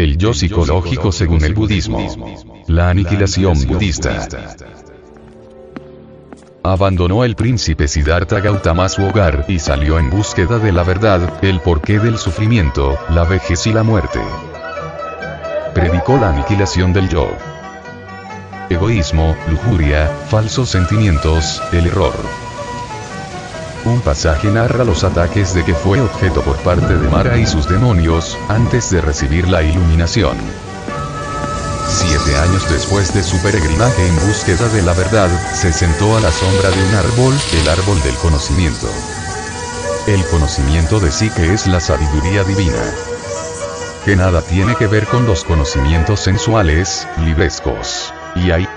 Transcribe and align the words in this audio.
El 0.00 0.16
yo 0.16 0.32
psicológico 0.32 1.12
según 1.12 1.44
el 1.44 1.52
budismo. 1.52 1.98
La 2.68 2.88
aniquilación 2.88 3.52
budista. 3.66 4.26
Abandonó 6.62 7.22
el 7.22 7.36
príncipe 7.36 7.86
Siddhartha 7.86 8.40
Gautama 8.40 8.88
su 8.88 9.04
hogar 9.04 9.44
y 9.46 9.58
salió 9.58 9.98
en 9.98 10.08
búsqueda 10.08 10.58
de 10.58 10.72
la 10.72 10.84
verdad, 10.84 11.44
el 11.44 11.60
porqué 11.60 11.98
del 11.98 12.16
sufrimiento, 12.16 12.98
la 13.10 13.24
vejez 13.24 13.66
y 13.66 13.74
la 13.74 13.82
muerte. 13.82 14.20
Predicó 15.74 16.16
la 16.16 16.30
aniquilación 16.30 16.94
del 16.94 17.10
yo. 17.10 17.28
Egoísmo, 18.70 19.36
lujuria, 19.50 20.06
falsos 20.30 20.70
sentimientos, 20.70 21.60
el 21.74 21.88
error. 21.88 22.14
Un 23.84 24.02
pasaje 24.02 24.50
narra 24.50 24.84
los 24.84 25.04
ataques 25.04 25.54
de 25.54 25.64
que 25.64 25.74
fue 25.74 26.00
objeto 26.02 26.42
por 26.42 26.56
parte 26.58 26.98
de 26.98 27.08
Mara 27.08 27.38
y 27.38 27.46
sus 27.46 27.66
demonios, 27.66 28.36
antes 28.48 28.90
de 28.90 29.00
recibir 29.00 29.48
la 29.48 29.62
iluminación. 29.62 30.36
Siete 31.88 32.36
años 32.36 32.70
después 32.70 33.14
de 33.14 33.22
su 33.22 33.40
peregrinaje 33.40 34.06
en 34.06 34.14
búsqueda 34.26 34.68
de 34.68 34.82
la 34.82 34.92
verdad, 34.92 35.30
se 35.54 35.72
sentó 35.72 36.14
a 36.16 36.20
la 36.20 36.30
sombra 36.30 36.70
de 36.70 36.84
un 36.84 36.94
árbol, 36.94 37.34
el 37.54 37.68
árbol 37.68 38.02
del 38.02 38.14
conocimiento. 38.16 38.86
El 40.06 40.24
conocimiento 40.26 41.00
de 41.00 41.10
sí 41.10 41.30
que 41.30 41.54
es 41.54 41.66
la 41.66 41.80
sabiduría 41.80 42.44
divina. 42.44 42.82
Que 44.04 44.14
nada 44.14 44.42
tiene 44.42 44.74
que 44.76 44.88
ver 44.88 45.06
con 45.06 45.26
los 45.26 45.42
conocimientos 45.42 46.20
sensuales, 46.20 47.08
librescos. 47.24 48.12
Y 48.34 48.50
ahí. 48.50 48.68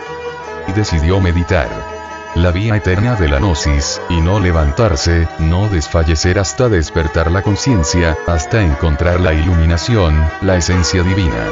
Y 0.67 0.71
decidió 0.71 1.19
meditar 1.19 1.92
la 2.35 2.51
vía 2.51 2.75
eterna 2.75 3.15
de 3.15 3.29
la 3.29 3.39
gnosis, 3.39 4.01
y 4.09 4.19
no 4.21 4.39
levantarse, 4.39 5.27
no 5.39 5.69
desfallecer 5.69 6.39
hasta 6.39 6.67
despertar 6.67 7.31
la 7.31 7.41
conciencia, 7.41 8.17
hasta 8.27 8.63
encontrar 8.63 9.19
la 9.19 9.33
iluminación, 9.33 10.19
la 10.41 10.57
esencia 10.57 11.03
divina. 11.03 11.45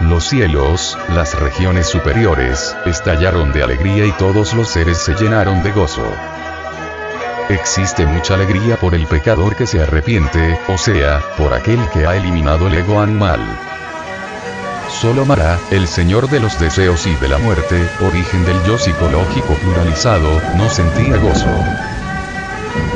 Los 0.00 0.24
cielos, 0.24 0.98
las 1.14 1.38
regiones 1.38 1.86
superiores, 1.86 2.76
estallaron 2.84 3.52
de 3.52 3.62
alegría 3.62 4.04
y 4.04 4.12
todos 4.12 4.52
los 4.54 4.68
seres 4.68 4.98
se 4.98 5.14
llenaron 5.14 5.62
de 5.62 5.72
gozo. 5.72 6.06
Existe 7.48 8.04
mucha 8.04 8.34
alegría 8.34 8.76
por 8.76 8.94
el 8.94 9.06
pecador 9.06 9.54
que 9.54 9.66
se 9.66 9.80
arrepiente, 9.80 10.58
o 10.68 10.76
sea, 10.76 11.22
por 11.38 11.54
aquel 11.54 11.78
que 11.90 12.04
ha 12.04 12.16
eliminado 12.16 12.66
el 12.66 12.74
ego 12.74 13.00
animal. 13.00 13.40
Solo 15.00 15.26
Mara, 15.26 15.60
el 15.70 15.88
señor 15.88 16.30
de 16.30 16.40
los 16.40 16.58
deseos 16.58 17.06
y 17.06 17.14
de 17.16 17.28
la 17.28 17.36
muerte, 17.36 17.86
origen 18.00 18.46
del 18.46 18.56
yo 18.64 18.78
psicológico 18.78 19.54
pluralizado, 19.60 20.40
no 20.56 20.70
sentía 20.70 21.18
gozo 21.18 21.50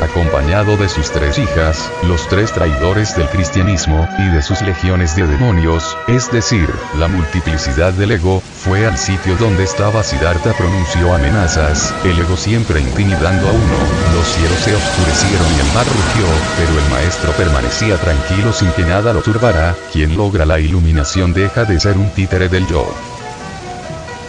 acompañado 0.01 0.77
de 0.77 0.89
sus 0.89 1.11
tres 1.11 1.37
hijas, 1.37 1.91
los 2.03 2.27
tres 2.27 2.51
traidores 2.51 3.15
del 3.15 3.27
cristianismo, 3.29 4.07
y 4.17 4.29
de 4.29 4.41
sus 4.41 4.61
legiones 4.61 5.15
de 5.15 5.27
demonios, 5.27 5.97
es 6.07 6.31
decir, 6.31 6.69
la 6.97 7.07
multiplicidad 7.07 7.93
del 7.93 8.11
ego, 8.11 8.41
fue 8.41 8.85
al 8.85 8.97
sitio 8.97 9.35
donde 9.37 9.63
estaba 9.63 10.03
Siddhartha 10.03 10.53
pronunció 10.53 11.13
amenazas, 11.13 11.93
el 12.03 12.19
ego 12.19 12.37
siempre 12.37 12.79
intimidando 12.79 13.47
a 13.47 13.51
uno, 13.51 13.77
los 14.15 14.27
cielos 14.27 14.59
se 14.59 14.75
oscurecieron 14.75 15.47
y 15.55 15.59
el 15.59 15.73
mar 15.73 15.85
rugió, 15.85 16.25
pero 16.57 16.79
el 16.79 16.89
maestro 16.89 17.31
permanecía 17.33 17.97
tranquilo 17.97 18.53
sin 18.53 18.71
que 18.71 18.83
nada 18.83 19.13
lo 19.13 19.21
turbara, 19.21 19.75
quien 19.91 20.17
logra 20.17 20.45
la 20.45 20.59
iluminación 20.59 21.33
deja 21.33 21.65
de 21.65 21.79
ser 21.79 21.97
un 21.97 22.09
títere 22.09 22.49
del 22.49 22.67
yo. 22.67 22.85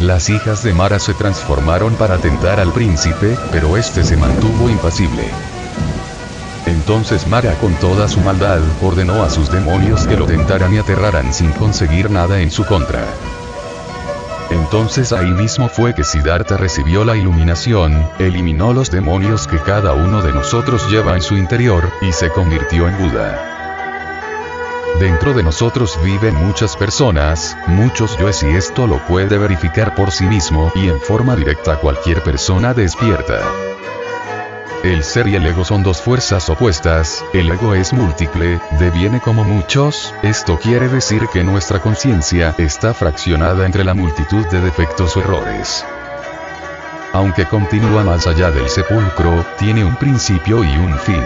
Las 0.02 0.30
hijas 0.30 0.64
de 0.64 0.74
Mara 0.74 0.98
se 0.98 1.14
transformaron 1.14 1.94
para 1.94 2.18
tentar 2.18 2.58
al 2.58 2.72
príncipe, 2.72 3.38
pero 3.52 3.76
este 3.76 4.02
se 4.02 4.16
mantuvo 4.16 4.68
impasible. 4.68 5.22
Entonces 6.82 7.28
Mara 7.28 7.54
con 7.60 7.76
toda 7.76 8.08
su 8.08 8.18
maldad 8.22 8.60
ordenó 8.82 9.22
a 9.22 9.30
sus 9.30 9.52
demonios 9.52 10.04
que 10.08 10.16
lo 10.16 10.26
tentaran 10.26 10.74
y 10.74 10.78
aterraran 10.78 11.32
sin 11.32 11.52
conseguir 11.52 12.10
nada 12.10 12.40
en 12.40 12.50
su 12.50 12.64
contra. 12.64 13.04
Entonces 14.50 15.12
ahí 15.12 15.30
mismo 15.30 15.68
fue 15.68 15.94
que 15.94 16.02
Siddhartha 16.02 16.56
recibió 16.56 17.04
la 17.04 17.16
iluminación, 17.16 18.04
eliminó 18.18 18.72
los 18.72 18.90
demonios 18.90 19.46
que 19.46 19.58
cada 19.58 19.92
uno 19.92 20.22
de 20.22 20.32
nosotros 20.32 20.90
lleva 20.90 21.14
en 21.14 21.22
su 21.22 21.36
interior, 21.36 21.88
y 22.00 22.10
se 22.10 22.30
convirtió 22.30 22.88
en 22.88 22.98
Buda. 22.98 23.38
Dentro 24.98 25.34
de 25.34 25.44
nosotros 25.44 25.96
viven 26.02 26.34
muchas 26.34 26.76
personas, 26.76 27.56
muchos 27.68 28.18
yoes 28.18 28.42
y 28.42 28.48
esto 28.48 28.88
lo 28.88 28.98
puede 29.06 29.38
verificar 29.38 29.94
por 29.94 30.10
sí 30.10 30.24
mismo 30.24 30.72
y 30.74 30.88
en 30.88 31.00
forma 31.00 31.36
directa 31.36 31.76
cualquier 31.76 32.24
persona 32.24 32.74
despierta. 32.74 33.71
El 34.84 35.04
ser 35.04 35.28
y 35.28 35.36
el 35.36 35.46
ego 35.46 35.64
son 35.64 35.82
dos 35.82 36.00
fuerzas 36.00 36.48
opuestas, 36.50 37.24
el 37.32 37.50
ego 37.50 37.74
es 37.74 37.92
múltiple, 37.92 38.60
deviene 38.78 39.20
como 39.20 39.44
muchos, 39.44 40.12
esto 40.22 40.58
quiere 40.58 40.88
decir 40.88 41.28
que 41.32 41.44
nuestra 41.44 41.80
conciencia 41.80 42.54
está 42.58 42.92
fraccionada 42.92 43.64
entre 43.64 43.84
la 43.84 43.94
multitud 43.94 44.44
de 44.48 44.60
defectos 44.60 45.16
o 45.16 45.20
errores. 45.20 45.84
Aunque 47.12 47.46
continúa 47.46 48.02
más 48.02 48.26
allá 48.26 48.50
del 48.50 48.68
sepulcro, 48.68 49.44
tiene 49.58 49.84
un 49.84 49.96
principio 49.96 50.64
y 50.64 50.76
un 50.76 50.98
fin 50.98 51.22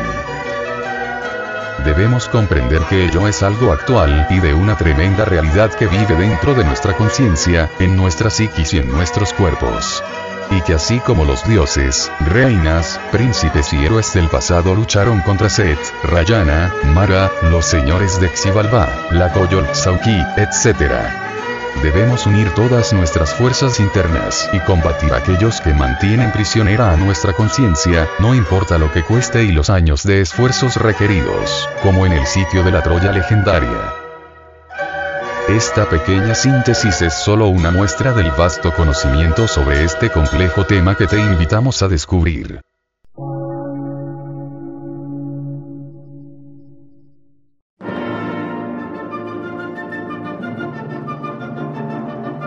debemos 1.87 2.29
comprender 2.29 2.83
que 2.89 3.05
ello 3.05 3.29
es 3.29 3.45
algo 3.45 3.73
actual 3.73 4.27
y 4.29 4.41
de 4.41 4.53
una 4.53 4.77
tremenda 4.77 5.25
realidad 5.25 5.73
que 5.73 5.87
vive 5.87 6.17
dentro 6.17 6.53
de 6.53 6.65
nuestra 6.65 6.97
conciencia, 6.97 7.71
en 7.79 7.97
nuestra 7.97 8.29
psiquis 8.29 8.75
y 8.75 8.79
en 8.79 8.91
nuestros 8.91 9.33
cuerpos. 9.33 10.03
Y 10.51 10.61
que 10.63 10.75
así 10.75 11.01
como 11.01 11.25
los 11.25 11.47
dioses, 11.47 12.11
reinas, 12.27 13.01
príncipes 13.11 13.73
y 13.73 13.85
héroes 13.85 14.13
del 14.15 14.29
pasado 14.29 14.75
lucharon 14.75 15.21
contra 15.21 15.49
Set, 15.49 15.79
Rayana, 16.05 16.73
Mara, 16.95 17.31
los 17.51 17.67
señores 17.67 18.21
de 18.21 18.29
Xibalba, 18.29 18.89
la 19.11 19.33
Sauki, 19.75 20.23
etc 20.37 21.27
debemos 21.83 22.27
unir 22.27 22.53
todas 22.55 22.93
nuestras 22.93 23.35
fuerzas 23.35 23.81
internas 23.81 24.49
y 24.53 24.61
combatir 24.61 25.13
a 25.13 25.19
aquellos 25.19 25.61
que 25.61 25.75
mantienen 25.75 26.33
prisionera 26.33 26.93
a 26.93 26.97
nuestra 26.97 27.33
conciencia, 27.33 28.09
no 28.19 28.35
importa 28.35 28.79
lo 28.79 28.91
que 28.93 29.05
cueste 29.05 29.45
y 29.45 29.53
los 29.53 29.71
años 29.71 30.03
de 30.03 30.21
esfuerzos 30.21 30.77
requeridos, 30.77 31.69
como 31.83 32.07
en 32.07 32.13
el 32.13 32.27
sitio 32.27 32.63
de 32.63 32.73
la 32.73 32.83
Troya 32.83 33.13
legendaria. 33.13 34.06
Esta 35.49 35.89
pequeña 35.89 36.35
síntesis 36.35 37.03
es 37.03 37.15
solo 37.15 37.47
una 37.47 37.71
muestra 37.71 38.13
del 38.13 38.33
vasto 38.33 38.73
conocimiento 38.75 39.47
sobre 39.47 39.85
este 39.85 40.11
complejo 40.11 40.67
tema 40.67 40.97
que 40.97 41.07
te 41.07 41.21
invitamos 41.21 41.83
a 41.83 41.89
descubrir. 41.89 42.61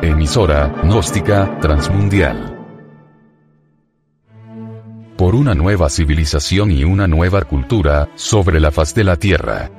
Emisora, 0.01 0.67
gnóstica, 0.83 1.57
transmundial. 1.61 2.57
Por 5.15 5.35
una 5.35 5.55
nueva 5.55 5.89
civilización 5.89 6.71
y 6.71 6.83
una 6.83 7.07
nueva 7.07 7.43
cultura, 7.43 8.09
sobre 8.15 8.59
la 8.59 8.71
faz 8.71 8.93
de 8.93 9.05
la 9.05 9.15
Tierra. 9.15 9.78